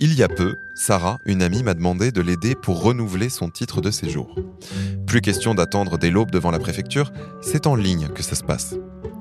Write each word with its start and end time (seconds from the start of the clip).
Il 0.00 0.14
y 0.14 0.22
a 0.22 0.28
peu, 0.28 0.58
Sarah, 0.74 1.18
une 1.24 1.42
amie, 1.42 1.64
m'a 1.64 1.74
demandé 1.74 2.12
de 2.12 2.20
l'aider 2.20 2.54
pour 2.54 2.82
renouveler 2.82 3.28
son 3.28 3.50
titre 3.50 3.80
de 3.80 3.90
séjour. 3.90 4.32
Plus 5.08 5.20
question 5.20 5.56
d'attendre 5.56 5.98
dès 5.98 6.10
l'aube 6.10 6.30
devant 6.30 6.52
la 6.52 6.60
préfecture, 6.60 7.12
c'est 7.42 7.66
en 7.66 7.74
ligne 7.74 8.06
que 8.08 8.22
ça 8.22 8.36
se 8.36 8.44
passe. 8.44 8.76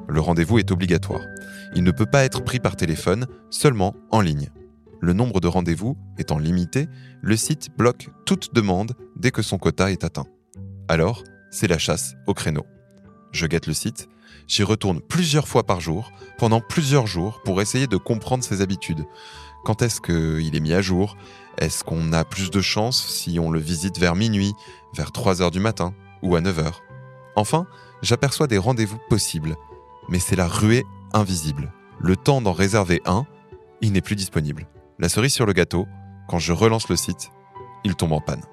Le 0.07 0.21
rendez-vous 0.21 0.59
est 0.59 0.69
obligatoire. 0.69 1.23
Il 1.75 1.83
ne 1.83 1.89
peut 1.89 2.05
pas 2.05 2.25
être 2.25 2.43
pris 2.43 2.59
par 2.59 2.75
téléphone, 2.75 3.25
seulement 3.49 3.95
en 4.11 4.21
ligne. 4.21 4.51
Le 5.01 5.13
nombre 5.13 5.39
de 5.39 5.47
rendez-vous 5.47 5.97
étant 6.19 6.37
limité, 6.37 6.87
le 7.23 7.35
site 7.35 7.69
bloque 7.75 8.09
toute 8.27 8.53
demande 8.53 8.93
dès 9.15 9.31
que 9.31 9.41
son 9.41 9.57
quota 9.57 9.91
est 9.91 10.03
atteint. 10.03 10.27
Alors, 10.87 11.23
c'est 11.49 11.67
la 11.67 11.79
chasse 11.79 12.13
au 12.27 12.35
créneau. 12.35 12.67
Je 13.31 13.47
guette 13.47 13.65
le 13.65 13.73
site, 13.73 14.09
j'y 14.47 14.63
retourne 14.63 15.01
plusieurs 15.01 15.47
fois 15.47 15.63
par 15.63 15.79
jour, 15.79 16.11
pendant 16.37 16.61
plusieurs 16.61 17.07
jours, 17.07 17.41
pour 17.43 17.61
essayer 17.61 17.87
de 17.87 17.97
comprendre 17.97 18.43
ses 18.43 18.61
habitudes. 18.61 19.05
Quand 19.63 19.81
est-ce 19.81 20.01
qu'il 20.01 20.55
est 20.55 20.59
mis 20.59 20.73
à 20.73 20.81
jour? 20.81 21.17
Est-ce 21.57 21.83
qu'on 21.83 22.13
a 22.13 22.23
plus 22.23 22.51
de 22.51 22.61
chance 22.61 23.05
si 23.07 23.39
on 23.39 23.51
le 23.51 23.59
visite 23.59 23.99
vers 23.99 24.15
minuit, 24.15 24.53
vers 24.95 25.11
3 25.11 25.41
heures 25.41 25.51
du 25.51 25.59
matin 25.59 25.93
ou 26.21 26.35
à 26.35 26.41
9 26.41 26.59
heures? 26.59 26.83
Enfin, 27.35 27.67
j'aperçois 28.01 28.47
des 28.47 28.57
rendez-vous 28.57 28.99
possibles, 29.09 29.55
mais 30.09 30.19
c'est 30.19 30.35
la 30.35 30.47
ruée 30.47 30.85
invisible. 31.13 31.73
Le 31.99 32.15
temps 32.15 32.41
d'en 32.41 32.53
réserver 32.53 33.01
un, 33.05 33.25
il 33.81 33.91
n'est 33.91 34.01
plus 34.01 34.15
disponible. 34.15 34.67
La 34.99 35.09
cerise 35.09 35.33
sur 35.33 35.45
le 35.45 35.53
gâteau, 35.53 35.87
quand 36.27 36.39
je 36.39 36.53
relance 36.53 36.89
le 36.89 36.95
site, 36.95 37.31
il 37.83 37.95
tombe 37.95 38.13
en 38.13 38.21
panne. 38.21 38.43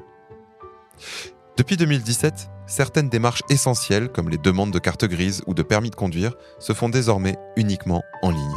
Depuis 1.57 1.77
2017, 1.77 2.51
certaines 2.67 3.09
démarches 3.09 3.43
essentielles 3.49 4.09
comme 4.09 4.29
les 4.29 4.39
demandes 4.39 4.73
de 4.73 4.79
carte 4.81 5.05
grise 5.05 5.43
ou 5.47 5.55
de 5.55 5.63
permis 5.63 5.91
de 5.91 5.95
conduire 5.95 6.35
se 6.59 6.73
font 6.73 6.89
désormais 6.89 7.37
uniquement 7.57 8.03
en 8.23 8.31
ligne. 8.31 8.57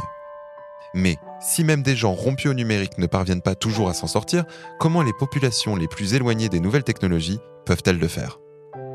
Mais 0.94 1.16
si 1.40 1.62
même 1.62 1.82
des 1.82 1.94
gens 1.94 2.12
rompus 2.12 2.50
au 2.50 2.54
numérique 2.54 2.98
ne 2.98 3.06
parviennent 3.06 3.42
pas 3.42 3.54
toujours 3.54 3.88
à 3.88 3.94
s'en 3.94 4.08
sortir, 4.08 4.44
comment 4.80 5.02
les 5.02 5.12
populations 5.12 5.76
les 5.76 5.86
plus 5.86 6.14
éloignées 6.14 6.48
des 6.48 6.58
nouvelles 6.58 6.82
technologies 6.82 7.38
peuvent-elles 7.66 8.00
le 8.00 8.08
faire? 8.08 8.40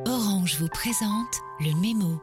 Orange 0.05 0.58
vous 0.59 0.67
présente 0.67 1.39
le 1.61 1.73
mémo. 1.80 2.20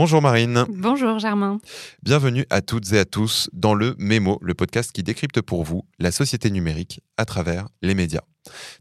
Bonjour 0.00 0.22
Marine. 0.22 0.64
Bonjour 0.68 1.18
Germain. 1.18 1.58
Bienvenue 2.04 2.46
à 2.50 2.60
toutes 2.60 2.92
et 2.92 3.00
à 3.00 3.04
tous 3.04 3.50
dans 3.52 3.74
le 3.74 3.96
Mémo, 3.98 4.38
le 4.42 4.54
podcast 4.54 4.92
qui 4.92 5.02
décrypte 5.02 5.40
pour 5.40 5.64
vous 5.64 5.82
la 5.98 6.12
société 6.12 6.52
numérique 6.52 7.00
à 7.16 7.24
travers 7.24 7.66
les 7.82 7.96
médias. 7.96 8.20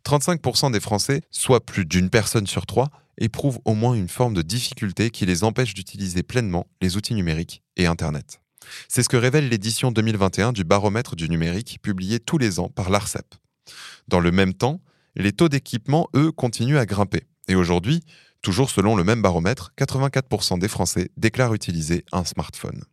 35% 0.06 0.72
des 0.72 0.80
Français, 0.80 1.24
soit 1.32 1.66
plus 1.66 1.86
d'une 1.86 2.12
personne 2.12 2.46
sur 2.46 2.68
trois, 2.68 2.90
éprouvent 3.18 3.58
au 3.66 3.74
moins 3.74 3.96
une 3.96 4.10
forme 4.10 4.36
de 4.36 4.44
difficulté 4.44 5.10
qui 5.10 5.26
les 5.26 5.44
empêche 5.44 5.74
d'utiliser 5.74 6.22
pleinement 6.22 6.68
les 6.84 6.98
outils 6.98 7.16
numériques 7.16 7.64
et 7.78 7.88
Internet. 7.88 8.40
C'est 8.88 9.02
ce 9.02 9.10
que 9.10 9.18
révèle 9.18 9.50
l'édition 9.50 9.92
2021 9.92 10.52
du 10.52 10.66
baromètre 10.66 11.16
du 11.16 11.30
numérique 11.30 11.80
publié 11.82 12.20
tous 12.20 12.38
les 12.38 12.60
ans 12.60 12.70
par 12.70 12.92
l'ARCEP. 12.92 13.26
Dans 14.08 14.20
le 14.20 14.30
même 14.30 14.54
temps, 14.54 14.82
les 15.16 15.32
taux 15.32 15.50
d'équipement, 15.50 16.10
eux, 16.16 16.32
continuent 16.32 16.78
à 16.78 16.86
grimper. 16.86 17.24
Et 17.48 17.56
aujourd'hui, 17.56 18.04
Toujours 18.42 18.70
selon 18.70 18.96
le 18.96 19.04
même 19.04 19.22
baromètre, 19.22 19.72
84% 19.78 20.60
des 20.60 20.68
Français 20.68 21.10
déclarent 21.18 21.54
utiliser 21.54 22.06
un 22.12 22.24
smartphone. 22.24 22.84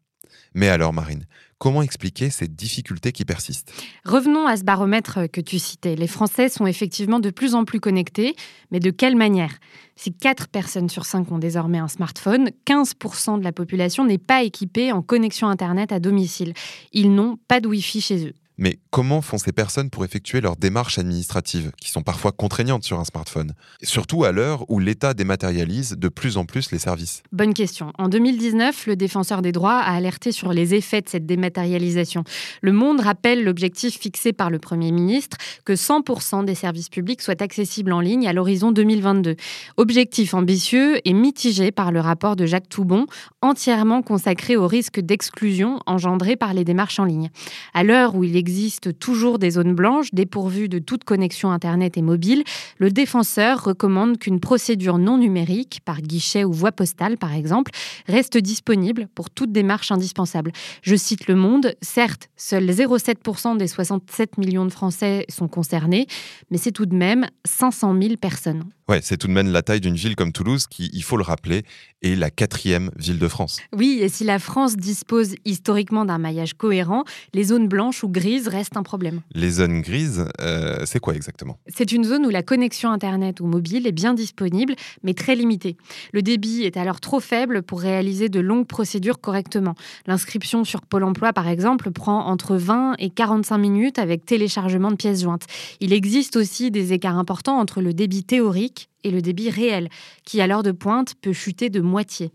Mais 0.55 0.69
alors, 0.69 0.93
Marine, 0.93 1.27
comment 1.59 1.83
expliquer 1.83 2.31
ces 2.31 2.47
difficultés 2.47 3.11
qui 3.11 3.25
persistent 3.25 3.73
Revenons 4.05 4.47
à 4.47 4.57
ce 4.57 4.63
baromètre 4.63 5.31
que 5.31 5.41
tu 5.41 5.59
citais. 5.59 5.97
Les 5.97 6.07
Français 6.07 6.49
sont 6.49 6.67
effectivement 6.67 7.19
de 7.19 7.31
plus 7.31 7.57
en 7.57 7.65
plus 7.65 7.81
connectés, 7.81 8.37
mais 8.71 8.79
de 8.79 8.91
quelle 8.91 9.17
manière? 9.17 9.53
Si 9.97 10.13
4 10.13 10.49
personnes 10.49 10.89
sur 10.89 11.07
5 11.07 11.31
ont 11.33 11.39
désormais 11.39 11.79
un 11.79 11.89
smartphone, 11.89 12.51
15% 12.67 13.39
de 13.39 13.45
la 13.45 13.53
population 13.53 14.05
n'est 14.05 14.19
pas 14.19 14.45
équipée 14.45 14.93
en 14.93 15.03
connexion 15.03 15.49
Internet 15.49 15.91
à 15.91 15.99
domicile. 15.99 16.55
Ils 16.93 17.13
n'ont 17.13 17.37
pas 17.49 17.61
de 17.61 17.67
Wi-Fi 17.67 18.01
chez 18.01 18.29
eux. 18.29 18.35
Mais 18.57 18.79
comment 18.91 19.21
font 19.21 19.39
ces 19.39 19.53
personnes 19.53 19.91
pour 19.91 20.05
effectuer 20.05 20.41
leurs 20.41 20.57
démarches 20.57 20.99
administratives, 20.99 21.73
qui 21.81 21.91
sont 21.91 22.03
parfois 22.03 22.31
contraignantes 22.31 22.85
sur 22.85 23.01
un 23.01 23.05
smartphone 23.05 23.53
Surtout 23.83 24.25
à 24.25 24.31
l'heure 24.31 24.65
où 24.71 24.79
l'État 24.79 25.13
dématérialise 25.13 25.97
de 25.99 26.09
plus 26.09 26.37
en 26.37 26.45
plus 26.45 26.71
les 26.71 26.79
services? 26.79 27.23
Bonne 27.33 27.53
question. 27.53 27.93
En 27.99 28.09
2019, 28.09 28.87
le 28.87 28.97
défenseur 28.97 29.43
des 29.43 29.51
droits 29.51 29.79
a 29.79 29.93
alerté 29.95 30.31
sur 30.31 30.53
les 30.53 30.75
effets 30.75 31.01
de 31.01 31.09
cette 31.09 31.27
dématérialisation. 31.27 32.23
Le 32.63 32.73
Monde 32.73 33.01
rappelle 33.01 33.43
l'objectif 33.43 33.99
fixé 33.99 34.33
par 34.33 34.51
le 34.51 34.61
Premier 34.61 34.93
ministre 34.93 35.37
que 35.65 35.73
100% 35.73 36.45
des 36.45 36.55
services 36.55 36.89
publics 36.89 37.23
soient 37.23 37.43
accessibles 37.43 37.93
en 37.93 38.01
ligne 38.01 38.29
à 38.29 38.33
l'horizon 38.33 38.71
2022. 38.71 39.35
Objectif 39.79 40.33
ambitieux 40.35 41.01
et 41.05 41.13
mitigé 41.13 41.73
par 41.73 41.91
le 41.91 41.99
rapport 42.01 42.37
de 42.37 42.47
Jacques 42.47 42.69
Toubon, 42.69 43.07
entièrement 43.43 44.03
consacré 44.03 44.57
au 44.57 44.69
risque 44.69 45.01
d'exclusion 45.01 45.81
engendré 45.87 46.37
par 46.37 46.55
les 46.55 46.65
démarches 46.65 47.01
en 47.01 47.05
ligne. 47.05 47.31
À 47.73 47.83
l'heure 47.83 48.15
où 48.15 48.23
il 48.23 48.37
existe 48.45 48.99
toujours 48.99 49.39
des 49.39 49.53
zones 49.53 49.75
blanches 49.75 50.13
dépourvues 50.13 50.69
de 50.69 50.79
toute 50.79 51.05
connexion 51.05 51.51
Internet 51.51 51.97
et 51.97 52.03
mobile, 52.03 52.45
le 52.77 52.91
défenseur 52.91 53.65
recommande 53.65 54.19
qu'une 54.19 54.39
procédure 54.39 54.99
non 54.99 55.17
numérique, 55.17 55.81
par 55.87 56.03
guichet 56.03 56.45
ou 56.45 56.53
voie 56.53 56.71
postale 56.71 57.17
par 57.17 57.33
exemple, 57.33 57.71
reste 58.07 58.37
disponible 58.37 59.09
pour 59.15 59.31
toute 59.31 59.51
démarche 59.51 59.91
indispensable. 59.93 60.53
Je 60.83 60.95
cite 60.95 61.27
Le 61.27 61.37
Monde, 61.37 61.75
certes, 61.81 62.29
seuls 62.37 62.67
0,7% 62.67 63.57
des 63.57 63.67
67 63.67 64.37
millions 64.37 64.67
de 64.67 64.73
Français 64.73 65.25
sont 65.31 65.49
concernés, 65.49 66.07
mais 66.51 66.59
c'est 66.59 66.73
tout 66.73 66.85
de 66.85 66.95
même 66.95 67.27
500 67.47 67.99
000 67.99 68.17
personnes. 68.19 68.65
Ouais, 68.87 69.01
c'est 69.03 69.17
tout 69.17 69.29
de 69.29 69.33
même 69.33 69.51
la 69.51 69.63
taille 69.63 69.81
d'une 69.81 69.95
ville 69.95 70.15
comme 70.15 70.31
Toulouse 70.31 70.67
qui, 70.67 70.91
il 70.93 71.03
faut 71.03 71.17
le 71.17 71.23
rappeler, 71.23 71.63
est 72.03 72.15
la 72.15 72.31
quatrième 72.31 72.91
ville 72.97 73.19
de 73.19 73.29
France. 73.29 73.61
Oui, 73.73 74.01
et 74.03 74.11
si 74.11 74.25
la 74.25 74.39
France 74.39 74.77
dispose 74.77 75.37
historiquement 75.47 76.05
d'un 76.05 76.19
maillage 76.19 76.53
cohérent, 76.53 77.05
les 77.33 77.45
zones 77.45 77.67
blanches 77.67 78.05
ou 78.05 78.11
grises 78.11 78.47
restent 78.47 78.77
un 78.77 78.83
problème. 78.83 79.23
Les 79.35 79.49
zones 79.49 79.81
grises, 79.81 80.27
euh, 80.43 80.83
c'est 80.85 80.99
quoi 80.99 81.15
exactement? 81.15 81.59
C'est 81.67 81.93
une 81.93 82.05
zone 82.05 82.27
où 82.27 82.29
la 82.29 82.43
connexion 82.43 82.91
Internet 82.91 83.41
ou 83.41 83.47
mobile 83.47 83.87
est 83.87 83.93
bien 83.93 84.13
disponible, 84.13 84.75
mais 85.03 85.15
très 85.15 85.35
limitée. 85.35 85.79
Le 86.13 86.21
débit 86.21 86.65
est 86.65 86.77
alors 86.77 87.01
trop 87.01 87.21
faible 87.21 87.63
pour 87.63 87.81
réaliser 87.81 88.29
de 88.29 88.41
longues 88.41 88.67
procédures 88.67 89.19
correctement. 89.19 89.75
L'inscription 90.07 90.63
sur 90.65 90.83
Pôle 90.83 91.05
Emploi, 91.05 91.33
par 91.33 91.49
exemple, 91.49 91.91
prend 91.91 92.27
entre 92.27 92.57
20 92.57 92.97
et 92.99 93.09
45 93.09 93.57
minutes 93.57 93.99
avec 93.99 94.27
téléchargement 94.27 94.91
de 94.91 94.97
pièces 94.97 95.23
jointes. 95.23 95.47
Il 95.81 95.95
existe 95.95 96.37
aussi 96.37 96.71
des 96.71 96.93
écarts 96.93 97.17
importants 97.17 97.59
entre 97.59 97.81
le 97.81 97.95
débit 97.95 98.25
théorique 98.25 98.74
et 99.03 99.11
le 99.11 99.23
débit 99.23 99.51
réel, 99.51 99.89
qui 100.25 100.41
à 100.41 100.47
l'heure 100.47 100.63
de 100.63 100.73
pointe 100.73 101.15
peut 101.21 101.33
chuter 101.33 101.71
de 101.71 101.81
moitié. 101.81 102.33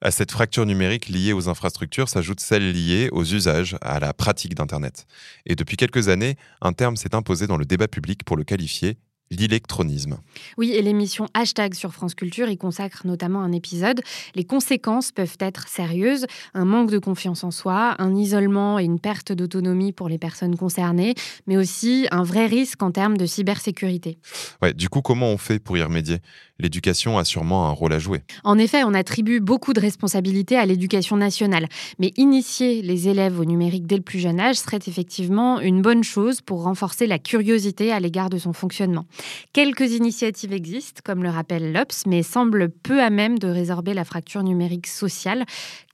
À 0.00 0.10
cette 0.10 0.32
fracture 0.32 0.66
numérique 0.66 1.08
liée 1.08 1.32
aux 1.32 1.48
infrastructures 1.48 2.08
s'ajoute 2.08 2.40
celle 2.40 2.72
liée 2.72 3.08
aux 3.12 3.24
usages, 3.24 3.76
à 3.80 4.00
la 4.00 4.12
pratique 4.12 4.54
d'Internet. 4.54 5.06
Et 5.46 5.56
depuis 5.56 5.76
quelques 5.76 6.08
années, 6.08 6.36
un 6.60 6.74
terme 6.74 6.96
s'est 6.96 7.14
imposé 7.14 7.46
dans 7.46 7.56
le 7.56 7.64
débat 7.64 7.88
public 7.88 8.22
pour 8.24 8.36
le 8.36 8.44
qualifier 8.44 8.98
l'électronisme. 9.36 10.18
Oui, 10.58 10.72
et 10.72 10.82
l'émission 10.82 11.26
Hashtag 11.34 11.74
sur 11.74 11.92
France 11.92 12.14
Culture 12.14 12.48
y 12.48 12.56
consacre 12.56 13.06
notamment 13.06 13.42
un 13.42 13.52
épisode. 13.52 14.00
Les 14.34 14.44
conséquences 14.44 15.12
peuvent 15.12 15.36
être 15.40 15.68
sérieuses, 15.68 16.26
un 16.54 16.64
manque 16.64 16.90
de 16.90 16.98
confiance 16.98 17.44
en 17.44 17.50
soi, 17.50 17.94
un 17.98 18.14
isolement 18.14 18.78
et 18.78 18.84
une 18.84 19.00
perte 19.00 19.32
d'autonomie 19.32 19.92
pour 19.92 20.08
les 20.08 20.18
personnes 20.18 20.56
concernées, 20.56 21.14
mais 21.46 21.56
aussi 21.56 22.06
un 22.10 22.22
vrai 22.22 22.46
risque 22.46 22.82
en 22.82 22.90
termes 22.90 23.16
de 23.16 23.26
cybersécurité. 23.26 24.18
Ouais, 24.62 24.72
du 24.72 24.88
coup, 24.88 25.02
comment 25.02 25.28
on 25.28 25.38
fait 25.38 25.58
pour 25.58 25.76
y 25.76 25.82
remédier? 25.82 26.18
L'éducation 26.60 27.18
a 27.18 27.24
sûrement 27.24 27.68
un 27.68 27.72
rôle 27.72 27.92
à 27.92 27.98
jouer. 27.98 28.22
En 28.44 28.58
effet, 28.58 28.84
on 28.84 28.94
attribue 28.94 29.40
beaucoup 29.40 29.72
de 29.72 29.80
responsabilités 29.80 30.56
à 30.56 30.66
l'éducation 30.66 31.16
nationale, 31.16 31.68
mais 31.98 32.12
initier 32.16 32.80
les 32.80 33.08
élèves 33.08 33.40
au 33.40 33.44
numérique 33.44 33.86
dès 33.86 33.96
le 33.96 34.02
plus 34.02 34.20
jeune 34.20 34.38
âge 34.38 34.56
serait 34.56 34.78
effectivement 34.86 35.58
une 35.60 35.82
bonne 35.82 36.04
chose 36.04 36.40
pour 36.40 36.62
renforcer 36.62 37.08
la 37.08 37.18
curiosité 37.18 37.90
à 37.90 37.98
l'égard 37.98 38.30
de 38.30 38.38
son 38.38 38.52
fonctionnement. 38.52 39.04
Quelques 39.52 39.92
initiatives 39.92 40.52
existent, 40.52 41.00
comme 41.04 41.22
le 41.22 41.28
rappelle 41.28 41.72
l'OPS, 41.72 42.06
mais 42.06 42.22
semblent 42.22 42.68
peu 42.70 43.02
à 43.02 43.10
même 43.10 43.38
de 43.38 43.48
résorber 43.48 43.94
la 43.94 44.04
fracture 44.04 44.42
numérique 44.42 44.86
sociale. 44.86 45.44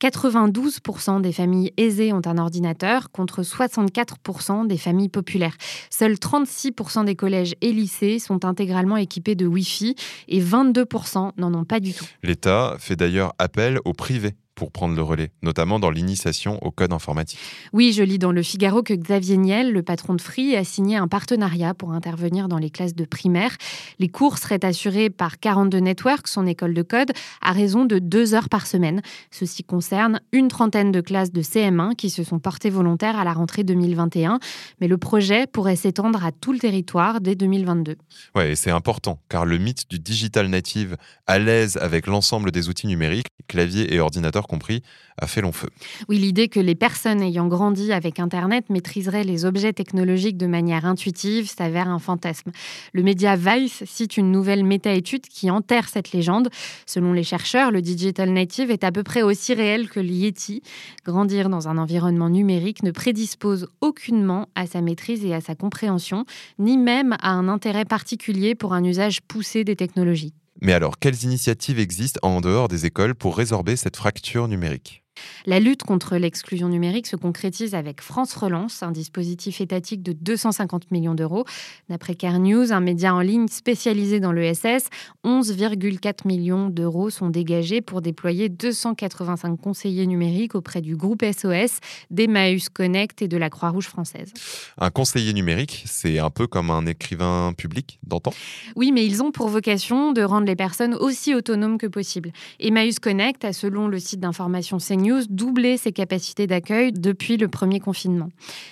92% 0.00 1.20
des 1.20 1.32
familles 1.32 1.72
aisées 1.76 2.12
ont 2.12 2.22
un 2.24 2.38
ordinateur 2.38 3.10
contre 3.10 3.42
64% 3.42 4.66
des 4.66 4.78
familles 4.78 5.08
populaires. 5.08 5.56
Seuls 5.90 6.14
36% 6.14 7.04
des 7.04 7.16
collèges 7.16 7.54
et 7.60 7.72
lycées 7.72 8.18
sont 8.18 8.44
intégralement 8.44 8.96
équipés 8.96 9.34
de 9.34 9.46
Wi-Fi 9.46 9.94
et 10.28 10.40
22% 10.40 11.32
n'en 11.36 11.54
ont 11.54 11.64
pas 11.64 11.80
du 11.80 11.92
tout. 11.94 12.06
L'État 12.22 12.76
fait 12.78 12.96
d'ailleurs 12.96 13.32
appel 13.38 13.78
au 13.84 13.92
privé 13.92 14.34
pour 14.60 14.72
prendre 14.72 14.94
le 14.94 15.02
relais, 15.02 15.30
notamment 15.40 15.80
dans 15.80 15.88
l'initiation 15.88 16.62
au 16.62 16.70
code 16.70 16.92
informatique. 16.92 17.38
Oui, 17.72 17.94
je 17.94 18.02
lis 18.02 18.18
dans 18.18 18.30
le 18.30 18.42
Figaro 18.42 18.82
que 18.82 18.92
Xavier 18.92 19.38
Niel, 19.38 19.72
le 19.72 19.82
patron 19.82 20.12
de 20.12 20.20
Free, 20.20 20.54
a 20.54 20.64
signé 20.64 20.98
un 20.98 21.08
partenariat 21.08 21.72
pour 21.72 21.92
intervenir 21.92 22.46
dans 22.46 22.58
les 22.58 22.68
classes 22.68 22.94
de 22.94 23.06
primaire. 23.06 23.56
Les 23.98 24.08
cours 24.08 24.36
seraient 24.36 24.62
assurés 24.62 25.08
par 25.08 25.38
42 25.38 25.78
Networks, 25.78 26.28
son 26.28 26.46
école 26.46 26.74
de 26.74 26.82
code, 26.82 27.10
à 27.40 27.52
raison 27.52 27.86
de 27.86 27.98
deux 27.98 28.34
heures 28.34 28.50
par 28.50 28.66
semaine. 28.66 29.00
Ceci 29.30 29.64
concerne 29.64 30.20
une 30.30 30.48
trentaine 30.48 30.92
de 30.92 31.00
classes 31.00 31.32
de 31.32 31.40
CM1 31.40 31.94
qui 31.94 32.10
se 32.10 32.22
sont 32.22 32.38
portées 32.38 32.68
volontaires 32.68 33.18
à 33.18 33.24
la 33.24 33.32
rentrée 33.32 33.64
2021, 33.64 34.40
mais 34.82 34.88
le 34.88 34.98
projet 34.98 35.46
pourrait 35.46 35.76
s'étendre 35.76 36.22
à 36.22 36.32
tout 36.32 36.52
le 36.52 36.58
territoire 36.58 37.22
dès 37.22 37.34
2022. 37.34 37.96
Ouais, 38.34 38.52
et 38.52 38.56
c'est 38.56 38.70
important, 38.70 39.20
car 39.30 39.46
le 39.46 39.56
mythe 39.56 39.88
du 39.88 39.98
digital 39.98 40.48
native 40.48 40.98
à 41.26 41.38
l'aise 41.38 41.78
avec 41.78 42.06
l'ensemble 42.06 42.50
des 42.52 42.68
outils 42.68 42.88
numériques, 42.88 43.28
clavier 43.48 43.94
et 43.94 44.00
ordinateur 44.00 44.46
compris, 44.50 44.82
a 45.16 45.26
fait 45.26 45.40
long 45.40 45.52
feu. 45.52 45.68
Oui, 46.08 46.18
l'idée 46.18 46.48
que 46.48 46.58
les 46.58 46.74
personnes 46.74 47.22
ayant 47.22 47.46
grandi 47.46 47.92
avec 47.92 48.18
Internet 48.18 48.68
maîtriseraient 48.68 49.22
les 49.22 49.44
objets 49.44 49.72
technologiques 49.72 50.36
de 50.36 50.46
manière 50.46 50.86
intuitive 50.86 51.48
s'avère 51.48 51.88
un 51.88 52.00
fantasme. 52.00 52.50
Le 52.92 53.02
média 53.02 53.36
Vice 53.36 53.84
cite 53.86 54.16
une 54.16 54.32
nouvelle 54.32 54.64
méta-étude 54.64 55.22
qui 55.22 55.50
enterre 55.50 55.88
cette 55.88 56.10
légende. 56.12 56.48
Selon 56.84 57.12
les 57.12 57.22
chercheurs, 57.22 57.70
le 57.70 57.80
digital 57.80 58.30
native 58.30 58.70
est 58.70 58.82
à 58.82 58.90
peu 58.90 59.04
près 59.04 59.22
aussi 59.22 59.54
réel 59.54 59.88
que 59.88 60.00
le 60.00 60.10
Yeti. 60.10 60.62
Grandir 61.04 61.48
dans 61.48 61.68
un 61.68 61.78
environnement 61.78 62.28
numérique 62.28 62.82
ne 62.82 62.90
prédispose 62.90 63.68
aucunement 63.80 64.48
à 64.56 64.66
sa 64.66 64.80
maîtrise 64.80 65.24
et 65.24 65.32
à 65.32 65.40
sa 65.40 65.54
compréhension, 65.54 66.24
ni 66.58 66.76
même 66.76 67.16
à 67.22 67.30
un 67.30 67.46
intérêt 67.46 67.84
particulier 67.84 68.56
pour 68.56 68.74
un 68.74 68.82
usage 68.82 69.22
poussé 69.22 69.62
des 69.62 69.76
technologies. 69.76 70.34
Mais 70.60 70.72
alors, 70.72 70.98
quelles 70.98 71.24
initiatives 71.24 71.78
existent 71.78 72.20
en 72.22 72.40
dehors 72.40 72.68
des 72.68 72.86
écoles 72.86 73.14
pour 73.14 73.36
résorber 73.36 73.76
cette 73.76 73.96
fracture 73.96 74.46
numérique? 74.46 75.04
La 75.46 75.60
lutte 75.60 75.82
contre 75.82 76.16
l'exclusion 76.16 76.68
numérique 76.68 77.06
se 77.06 77.16
concrétise 77.16 77.74
avec 77.74 78.00
France 78.00 78.34
Relance, 78.34 78.82
un 78.82 78.92
dispositif 78.92 79.60
étatique 79.60 80.02
de 80.02 80.12
250 80.12 80.90
millions 80.90 81.14
d'euros. 81.14 81.44
D'après 81.88 82.14
Care 82.14 82.38
News, 82.38 82.72
un 82.72 82.80
média 82.80 83.14
en 83.14 83.20
ligne 83.20 83.48
spécialisé 83.48 84.20
dans 84.20 84.32
l'ESS, 84.32 84.88
11,4 85.24 86.26
millions 86.26 86.68
d'euros 86.68 87.10
sont 87.10 87.30
dégagés 87.30 87.80
pour 87.80 88.02
déployer 88.02 88.48
285 88.48 89.56
conseillers 89.60 90.06
numériques 90.06 90.54
auprès 90.54 90.80
du 90.80 90.96
groupe 90.96 91.22
SOS, 91.24 91.80
d'Emmaüs 92.10 92.68
Connect 92.68 93.22
et 93.22 93.28
de 93.28 93.36
la 93.36 93.50
Croix-Rouge 93.50 93.86
française. 93.86 94.32
Un 94.78 94.90
conseiller 94.90 95.32
numérique, 95.32 95.84
c'est 95.86 96.18
un 96.18 96.30
peu 96.30 96.46
comme 96.46 96.70
un 96.70 96.86
écrivain 96.86 97.52
public 97.56 97.98
d'antan? 98.02 98.32
Oui, 98.76 98.92
mais 98.92 99.04
ils 99.04 99.22
ont 99.22 99.30
pour 99.30 99.48
vocation 99.48 100.12
de 100.12 100.22
rendre 100.22 100.46
les 100.46 100.56
personnes 100.56 100.94
aussi 100.94 101.34
autonomes 101.34 101.78
que 101.78 101.86
possible. 101.86 102.32
Emmaüs 102.58 102.98
Connect 102.98 103.44
a, 103.44 103.52
selon 103.52 103.88
le 103.88 103.98
site 103.98 104.20
d'information 104.20 104.78
CNews, 104.78 105.22
doubler 105.30 105.76
ses 105.76 105.92
capacités 105.92 106.46
d'accueil 106.46 106.92
depuis 106.92 107.36
le 107.36 107.48
premier 107.48 107.80
confinement. 107.80 108.28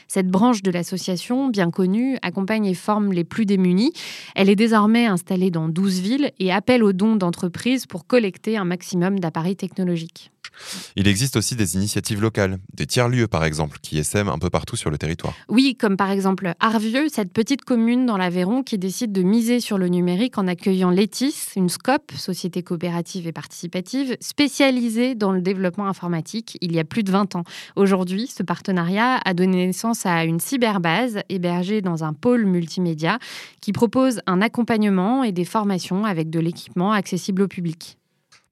Cette 0.08 0.28
branche 0.28 0.62
de 0.62 0.70
l'association, 0.70 1.48
bien 1.48 1.70
connue, 1.70 2.18
accompagne 2.22 2.66
et 2.66 2.74
forme 2.74 3.12
les 3.12 3.24
plus 3.24 3.46
démunis. 3.46 3.92
Elle 4.34 4.50
est 4.50 4.56
désormais 4.56 5.06
installée 5.06 5.50
dans 5.50 5.68
12 5.68 6.00
villes 6.00 6.32
et 6.38 6.52
appelle 6.52 6.84
aux 6.84 6.92
dons 6.92 7.16
d'entreprises 7.16 7.86
pour 7.86 8.06
collecter 8.06 8.56
un 8.56 8.64
maximum 8.64 9.18
d'appareils 9.20 9.56
technologiques. 9.56 10.30
Il 10.96 11.08
existe 11.08 11.36
aussi 11.36 11.56
des 11.56 11.76
initiatives 11.76 12.20
locales, 12.20 12.58
des 12.74 12.86
tiers-lieux 12.86 13.28
par 13.28 13.44
exemple, 13.44 13.78
qui 13.82 13.98
essaiment 13.98 14.28
un 14.28 14.38
peu 14.38 14.50
partout 14.50 14.76
sur 14.76 14.90
le 14.90 14.98
territoire. 14.98 15.34
Oui, 15.48 15.76
comme 15.78 15.96
par 15.96 16.10
exemple 16.10 16.52
Arvieux, 16.60 17.08
cette 17.08 17.32
petite 17.32 17.64
commune 17.64 18.06
dans 18.06 18.16
l'Aveyron 18.16 18.62
qui 18.62 18.78
décide 18.78 19.12
de 19.12 19.22
miser 19.22 19.60
sur 19.60 19.78
le 19.78 19.88
numérique 19.88 20.38
en 20.38 20.46
accueillant 20.46 20.90
Letis, 20.90 21.34
une 21.56 21.68
SCOP, 21.68 22.12
société 22.16 22.62
coopérative 22.62 23.26
et 23.26 23.32
participative, 23.32 24.16
spécialisée 24.20 25.14
dans 25.14 25.32
le 25.32 25.40
développement 25.40 25.86
informatique 25.86 26.58
il 26.60 26.72
y 26.72 26.78
a 26.78 26.84
plus 26.84 27.02
de 27.02 27.10
20 27.10 27.36
ans. 27.36 27.44
Aujourd'hui, 27.76 28.26
ce 28.26 28.42
partenariat 28.42 29.20
a 29.24 29.34
donné 29.34 29.66
naissance 29.66 30.06
à 30.06 30.24
une 30.24 30.40
cyberbase 30.40 31.20
hébergée 31.28 31.80
dans 31.80 32.04
un 32.04 32.12
pôle 32.12 32.44
multimédia 32.44 33.18
qui 33.60 33.72
propose 33.72 34.20
un 34.26 34.40
accompagnement 34.40 35.24
et 35.24 35.32
des 35.32 35.44
formations 35.44 36.04
avec 36.04 36.30
de 36.30 36.40
l'équipement 36.40 36.92
accessible 36.92 37.42
au 37.42 37.48
public. 37.48 37.97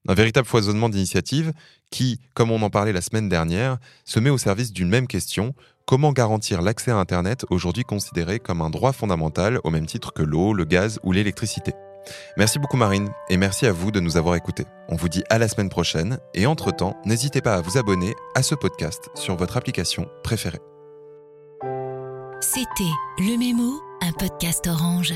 Un 0.08 0.14
véritable 0.14 0.46
foisonnement 0.46 0.88
d'initiatives 0.88 1.52
qui, 1.90 2.20
comme 2.34 2.50
on 2.50 2.62
en 2.62 2.70
parlait 2.70 2.92
la 2.92 3.00
semaine 3.00 3.28
dernière, 3.28 3.78
se 4.04 4.20
met 4.20 4.30
au 4.30 4.38
service 4.38 4.72
d'une 4.72 4.88
même 4.88 5.06
question, 5.06 5.54
comment 5.86 6.12
garantir 6.12 6.62
l'accès 6.62 6.90
à 6.90 6.96
Internet 6.96 7.44
aujourd'hui 7.50 7.84
considéré 7.84 8.38
comme 8.38 8.60
un 8.60 8.70
droit 8.70 8.92
fondamental 8.92 9.60
au 9.64 9.70
même 9.70 9.86
titre 9.86 10.12
que 10.12 10.22
l'eau, 10.22 10.52
le 10.52 10.64
gaz 10.64 10.98
ou 11.02 11.12
l'électricité? 11.12 11.72
Merci 12.36 12.58
beaucoup 12.58 12.76
Marine 12.76 13.10
et 13.28 13.36
merci 13.36 13.66
à 13.66 13.72
vous 13.72 13.90
de 13.90 14.00
nous 14.00 14.16
avoir 14.16 14.36
écoutés. 14.36 14.64
On 14.88 14.96
vous 14.96 15.08
dit 15.08 15.24
à 15.28 15.38
la 15.38 15.48
semaine 15.48 15.68
prochaine 15.68 16.18
et 16.34 16.46
entre-temps, 16.46 16.96
n'hésitez 17.04 17.40
pas 17.40 17.54
à 17.54 17.60
vous 17.60 17.78
abonner 17.78 18.14
à 18.34 18.42
ce 18.42 18.54
podcast 18.54 19.10
sur 19.14 19.36
votre 19.36 19.56
application 19.56 20.08
préférée. 20.22 20.60
C'était 22.40 22.94
Le 23.18 23.36
Mémo, 23.38 23.80
un 24.02 24.12
podcast 24.12 24.66
orange. 24.68 25.14